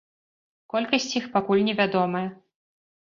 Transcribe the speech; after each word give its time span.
Колькасць 0.75 1.13
іх 1.19 1.29
пакуль 1.35 1.63
невядомая. 1.71 2.27